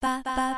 [0.00, 0.49] 八八。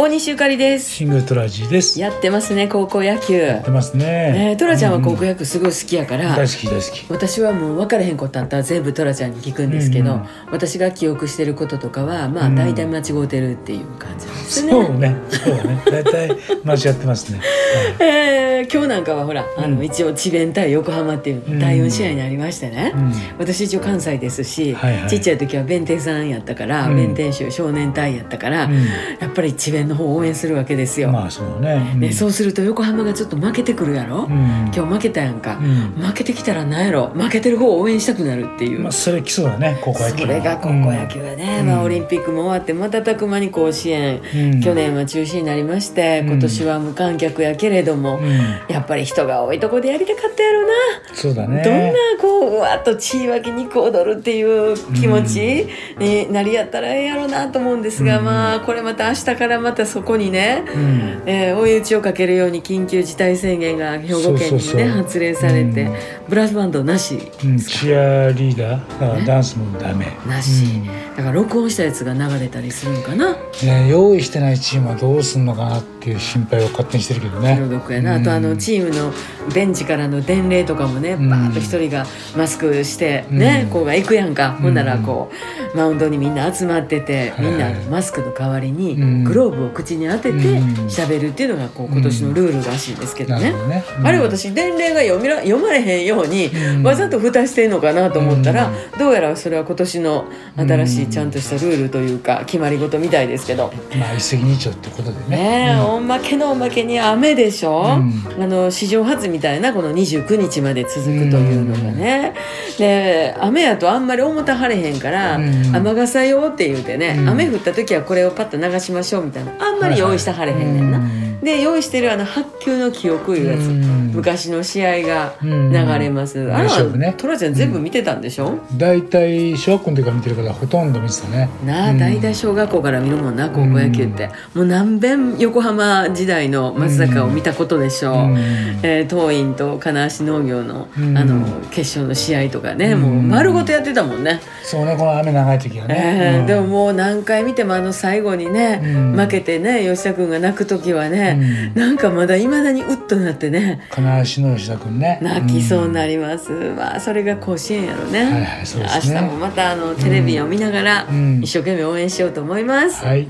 [0.00, 1.98] 大西ゆかりですシングルトラジーです。
[1.98, 4.50] ややってますね高校野球ってますね。
[4.50, 7.04] えー、トラちゃんは高校う野球すごい好きやから、大好き大好き。
[7.10, 14.70] 私はもう分からへんことあったら全部トラちゃんに聞くんですけど、うんうん私が記憶してることとかはまあうん大体間違うてるっていう感じですね。
[14.70, 15.82] そうね、そうね。
[15.90, 16.28] 大体
[16.64, 17.40] 間違ってますね。
[17.98, 28.74] えー今日なんかはほらあの、うん一応智弁対横浜っていううん第4試合になりましてね、うん私一応関西ですし、はいはいちっちゃい時は弁天さんやったから、うん弁天州少年隊やったから、うん
[29.20, 31.10] やっぱり智弁の方を応援するわけですよ。
[31.10, 32.12] まあそうね。
[32.12, 34.70] そうすると横浜がちょっと負けてくるやろ、うん。
[34.72, 36.02] 今日負けたやんか、うん。
[36.02, 37.08] 負けてきたらなんやろ？
[37.08, 40.18] 負けてる方を応援したくなるっていう、まあそれ基礎だね、高校野球は。
[40.20, 41.66] それが高校野球はね、うん。
[41.66, 44.60] まあ、オリンピックも終わって瞬く間に甲子園、うん。
[44.60, 46.32] 去年は中止になりましてうん。
[46.32, 48.30] 今年は無観客やけれども、うん。
[48.68, 50.74] やっぱり人が多いとこでやりたかったやろな、
[51.14, 51.62] そうだね。
[51.64, 55.66] どんなこううわっと血湧き肉踊るっていう気持ち
[55.98, 58.24] になりやったらええやろなと思うんですが、うん。
[58.24, 61.22] まあこれまた明日からまたそこにね、うん。
[61.26, 65.94] えー追い打ちをかけるように緊急事態宣言が兵庫県にもね発令されて、うん
[66.28, 67.58] ブラスバンドなしうん。
[67.58, 70.06] チアリーダー、だからダンスもダメ。
[70.26, 73.36] なし、うんだから録音したやつが流れたりするのかな？
[73.64, 77.54] ね、用意してないチームはどうすんのかなっていう心配を勝手にしてるけどね。
[77.54, 79.12] 気の毒やな、あとあのチームの
[79.54, 81.30] ベンチからの伝令とかもね、うん。
[81.30, 82.06] バーッと一人が
[82.36, 83.70] マスクしてね、うん。
[83.70, 84.62] こうが行くやんか、うん。
[84.64, 85.30] ほんならこ
[85.74, 89.24] うマウンドにみんな集まってて、みんなマスクの代わりにうん。
[89.24, 90.86] グローブを口に当ててうん。
[90.86, 93.52] 喋るっていうのがこう今年のルールらしいですけどね。
[93.52, 93.84] どね。
[93.98, 94.06] うん。
[94.06, 96.82] あれ私伝令が読みら読まれへんように、うん。
[96.82, 100.24] わざと蓋してんのかなと思ったら、うどうやらそれは今年の
[100.56, 103.72] 新しいちゃんとしたルールというか決まり事みたいですけど。
[103.98, 105.36] まあ一石二鳥ってことでね。
[105.36, 108.42] ねおまけのおまけに雨でしょ、うん。
[108.42, 112.34] あの史上初みたいなこの29日まで続くというのがね、
[112.78, 115.76] で雨やとあんまり重たはれへんから、うん。
[115.76, 117.28] 雨傘用って言うてね、うん。
[117.30, 124.12] 雨降った時はこれをパッと流しましょうみたいなあんまり用意したはれへんねんな、うんで用意してるあの白球の記憶いうやつ、うん。
[124.14, 125.72] 昔の試合がうん。
[125.72, 131.48] 流れます、あれは、トラちゃん全部見てたんでしょ、大体小学校の時から見てるからほとんど見てたね。
[131.64, 131.98] なあうん。
[131.98, 138.38] 大体小学校から見るもんな高校野球って、もう何遍横浜時代の松坂を見たことでしょう、うん。
[138.82, 141.16] えー桐蔭と金足農業の,、うん。
[141.16, 143.00] あの決勝の試合とかね、うん。
[143.00, 146.40] もう丸ごとやってたもんね、そうねこの雨長い時はえね。
[146.44, 149.16] ーでももう何回見てもあの最後にね、うん。
[149.16, 151.74] 負けてね吉田君が泣く時はね、うん。
[151.74, 153.86] なんかまだいまだにうっとなってね。
[153.90, 155.20] 金足の吉田君ね。
[155.22, 156.08] 泣きそうになり。
[156.08, 159.20] ります、まあそれが甲子園やろね,、はいはいそうですね。
[159.20, 161.40] 明日もまたあのテレビを見ながらうん。
[161.42, 163.28] 一生懸命応援しようと思います、はい。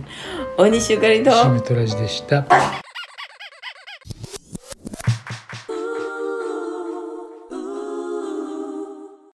[0.57, 1.31] 大西ゆかりと。
[1.31, 2.47] シムトラジでした。